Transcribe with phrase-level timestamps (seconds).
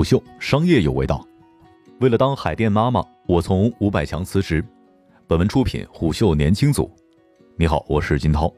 [0.00, 1.22] 虎嗅，商业有味道。
[2.00, 4.64] 为了当海淀妈妈，我从五百强辞职。
[5.26, 6.90] 本文出品虎嗅年轻组。
[7.58, 8.50] 你好，我是金涛。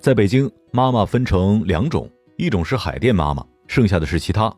[0.00, 4.52] 在北京，妈妈分成两种，一种是海淀妈妈，剩下的是其他。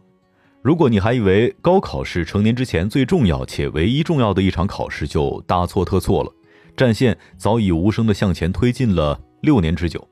[0.63, 6.33] 如果你还以为高考是成年之前最重要且唯一重要的一场考试，就大错特错了。
[6.75, 10.03] 战线早已无声地向前推进了六年之久。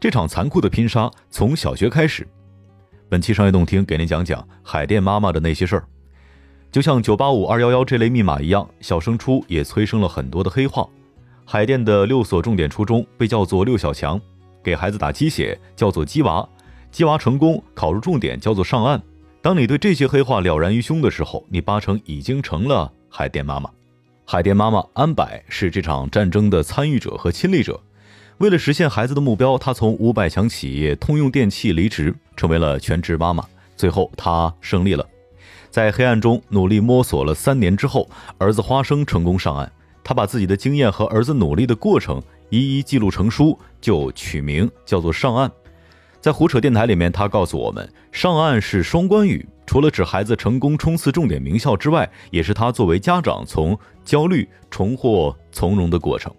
[0.00, 2.26] 这场残酷的拼杀从小学开始。
[3.12, 5.84] 本期商业动听给您讲讲海淀妈妈的那些事儿。
[6.70, 10.88] 就像九八五二幺幺这类密码一样，小升初也催生了很多的黑话。
[11.44, 14.18] 海淀的六所重点初中被叫做六小强，
[14.64, 16.48] 给孩子打鸡血叫做鸡娃，
[16.90, 18.98] 鸡娃成功考入重点叫做上岸。
[19.42, 23.68] 当你对这些黑话了然于胸的时候，你八成已经成了海淀妈妈。
[24.24, 27.78] 海淀妈妈安柏是这场战争的参与者和亲历者。
[28.42, 33.44] 为了实现孩子的目标，她从五百强企业通用电气离职，成为了全职妈妈。
[33.76, 35.06] 最后，她胜利了。
[35.70, 39.70] 在黑暗中努力摸索了三年之后，儿子花生成功上岸。
[40.02, 42.20] 他把自己的经验和儿子努力的过程
[42.50, 45.48] 一一记录成书，就取名叫做《上岸》。
[46.20, 56.34] 在胡扯电台里面，他告诉我们，上岸是双关语，除了指孩子成功冲刺重点名校之外，也是他作为家长从焦虑重获从容的过程。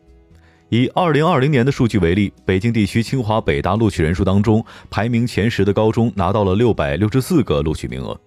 [0.73, 8.19] 以二零二零年的数据为例，北京地区清华北大录取人数当中，排名前十的高中拿到了六百六十四个录取名额。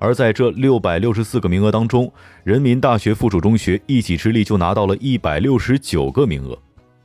[0.00, 6.58] 而在这六百六十四个名额当中，人民大学附属中学一己之力就拿到了一百六十九个名额，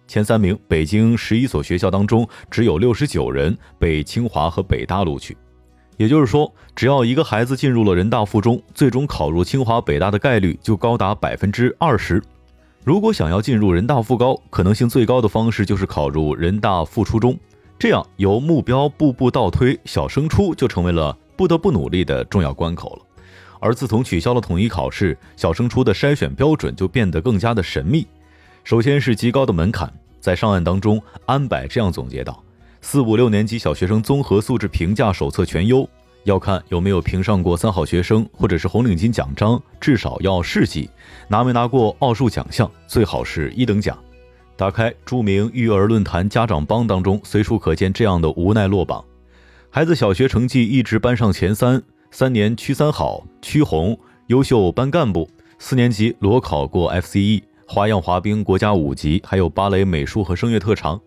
[0.08, 5.38] 前三名北京十一所学校当中，只有六十九人被清华和北大录取。
[5.98, 12.20] 也就是说，只要一个孩子进入了人大附中，最终考入清华北大的概率就高达百分之二十。
[12.88, 17.38] 如果想要进入人大附高，可能性最高的方式就是考入人大附初中，
[17.78, 21.14] 这样由目标步步倒推，小升初就成为了。
[21.36, 23.02] 不得不努力的重要关口了，
[23.60, 28.08] 而自从取消了统一考试，小升初的筛选标准就变得更加的神秘。
[28.64, 32.42] 首先是极高的门槛，在上岸当中，安柏这样总结道：
[32.80, 35.88] 四五六年级小学生综合素质评价手册全优，
[36.28, 40.90] 要看有没有评上过三好学生或者是红领巾奖章，至少要市级，
[41.30, 43.98] 拿没拿过奥数奖项，最好是一等奖。
[44.58, 49.02] 打开著名育儿论坛家长帮当中，随处可见这样的无奈落榜。
[49.70, 55.30] 孩子小学成绩一直班上前三，三年区三好、区红、优秀班干部。
[55.60, 61.00] 四年级裸考过 FCE，花样滑冰国家五级，还有芭蕾、美术和声乐特长。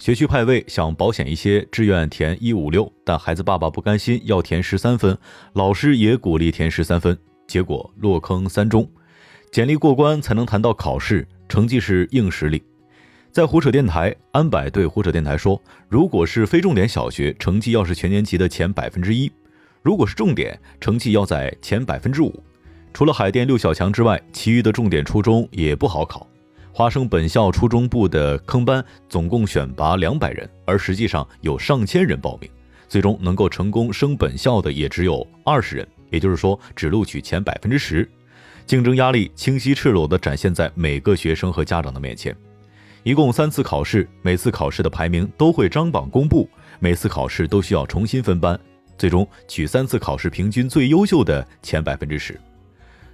[0.00, 5.16] 学区派位想保险一些，志愿填一五六，但孩子爸爸不甘心，要填十三分，
[5.52, 7.16] 老师也鼓励填十三分，
[7.46, 8.90] 结果落坑三中。
[9.52, 12.62] 简历过关才能谈到考试，成绩是硬实力。
[13.30, 19.30] 在胡扯电台，安柏对胡扯电台说：“如果是非重点小学，成绩要是全年级的前百分之一；
[19.82, 22.42] 如果是重点，成绩要在前百分之五。
[22.94, 26.26] 除了海淀六小强之外，其余的重点初中也不好考。
[26.72, 32.48] 华生本校初中部的坑班总共选拔两百人，而实际上有上千人报名，
[32.88, 38.08] 最终能够成功升本校的也只有二十人，也就是说，只录取前百分之十。
[38.66, 42.34] 竞争压力清晰赤裸地展现在每个学生和家长的面前。”
[43.02, 46.48] 一共三次考试，每次考试的排名都会张榜公布，
[46.78, 48.58] 每次考试都需要重新分班，
[48.96, 52.38] 最终取三次考试平均最优秀的前百分之十。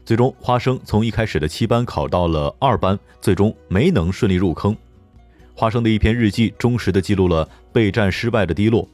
[0.07, 4.75] 最终，花生从一开始的七班考到了二班，最终没能顺利入坑。
[5.53, 8.89] 花生的一篇日记，忠实的记录了备战失败的低落。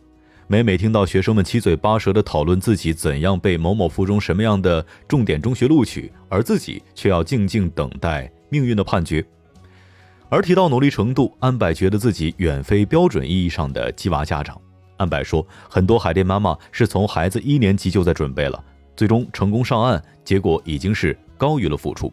[0.46, 9.22] 每每听到学生们七嘴八舌的讨论自己怎样被某某附中什么样的重点中学录取，而自己却要静静等待命运的判决。
[10.30, 14.58] 而提到努力程度，安柏觉得自己远非标准意义上的鸡娃家长。
[14.96, 18.64] 安柏说，很多海淀妈妈是从孩子一年级就在准备了，
[18.96, 22.12] 最终成功上岸，结果已经是高于了付出。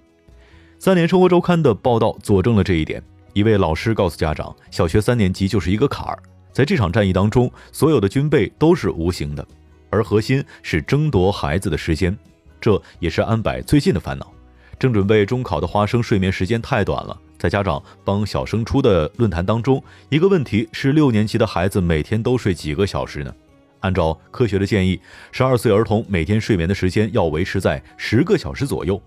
[0.78, 3.04] 三联生活周刊的报道佐证了这一点。
[3.34, 6.18] 一位老师告诉家长，小学三年级就是一个坎儿，
[6.52, 9.48] 在这场战役当中，所有的军备都是无形的，
[9.90, 12.18] 而核心是争夺孩子的时间，
[12.60, 14.34] 这也是安柏最近的烦恼。
[14.80, 17.16] 正准备中考的花生，睡眠时间太短了。
[17.38, 23.34] 在家长帮小升初的论坛当中，一个问题是六年级的孩子每天都睡几个小时呢？
[23.81, 25.00] 按照科学的建议，
[25.31, 29.02] 十二岁儿童每天睡眠的时间要维持在十个小时左右，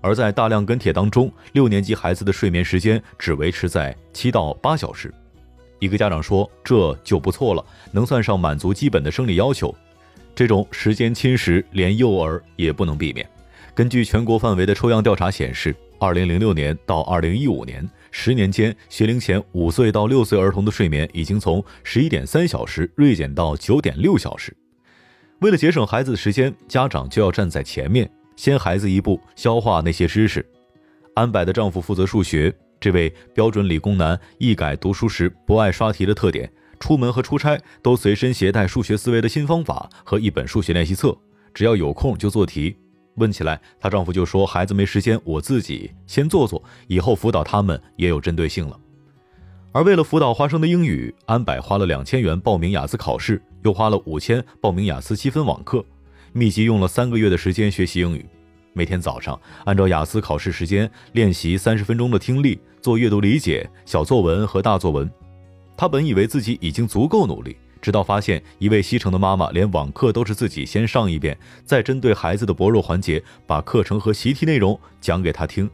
[0.00, 5.12] 而在大量跟帖当中，六年级孩子的睡眠时间只维持在七到八小时。
[5.78, 9.74] 一个家长说：“这就不错了，能算上满足基本的生理要求。”
[10.34, 13.28] 这种时间侵蚀，连幼儿也不能避免。
[13.74, 15.74] 根据全国范围的抽样调查显示。
[16.02, 24.52] 二零零六年到二零一五年十年间，学龄前五岁到六岁儿童的睡眠已经从十一点三小时锐减到九点六小时。
[25.42, 30.44] 为了节省孩子的时间，家长就要站在前面，先孩子一步消化那些知识。
[31.14, 36.50] 安柏的丈夫负责数学，这位标准理工男一改读书时不爱刷题的特点，
[36.80, 41.16] 出门和出差都随身携带数学思维的新方法和一本数学练习册，
[41.54, 42.74] 只要有空就做题。
[43.16, 48.78] 问起来，她丈夫就说：“孩子没时间，我自己先做做，以后辅导他们也有针对性了。”
[49.72, 55.82] 而为了辅导花生的英语，安柏花了两千元报名雅思考试，又花了五千报名雅思七分网课，
[56.32, 58.24] 密集用了三个月的时间学习英语。
[58.74, 65.10] 每天早上按照雅思考试时间练习三十分钟的听力，做阅读理解、小作文和大作文。
[65.76, 75.68] 他本以为自己已经足够努力，直到发现一位西城的妈妈连网课都是自己先上一遍，再针对孩子的薄弱环节把课程和习题内容讲给他听。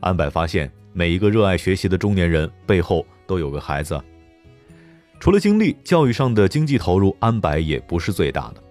[0.00, 4.00] 安柏发现，每一个热爱学习的中年人背后都有个孩子。
[5.20, 8.62] 除了精力，教育上的经济投入，安柏也不是最大的。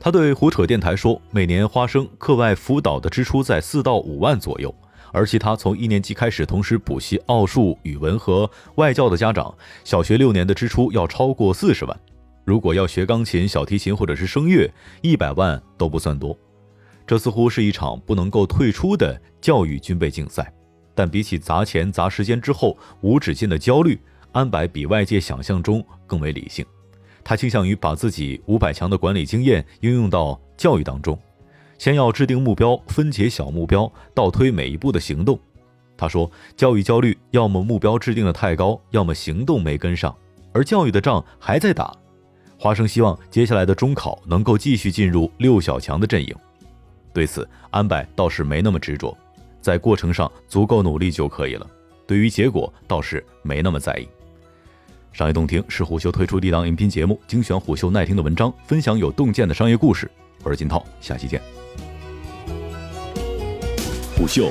[0.00, 4.74] 他对胡扯电台说：“每年花生课外辅导的支出在四到五万左右，
[5.12, 9.54] 而其他从一年级开始同时补习奥数、语文和外教的家长，
[9.84, 12.00] 小学六年的支出要超过四十万。
[12.48, 14.66] 如果要学钢琴、小提琴或者是声乐，
[15.02, 16.34] 一百万都不算多。
[17.06, 20.50] 这似乎是一场不能够退出的教育军备竞赛。
[20.94, 24.00] 但比起砸钱砸时间之后无止境的焦虑，
[24.32, 26.64] 安柏比外界想象中更为理性。”
[27.22, 31.18] 他倾向于把自己五百强的管理经验应用到教育当中，
[31.76, 35.38] 先要制定目标，分解小目标，倒推每一步的行动。
[35.98, 40.16] 他说，教育焦虑要么目标制定的太高，要么行动没跟上，
[40.54, 41.94] 而教育的仗还在打。
[42.60, 46.34] 华生希望接下来的中考能够继续进入六小强的阵营。
[47.14, 49.16] 对此，安柏倒是没那么执着，
[49.60, 51.64] 在过程上足够努力就可以了。
[52.04, 54.08] 对于结果倒是没那么在意。
[55.12, 60.10] 商业洞听是虎嗅推出的一档音频节目，精选虎嗅耐听的文章，分享有洞见的商业故事。
[60.42, 61.40] 我是金涛，下期见。
[64.16, 64.50] 虎嗅，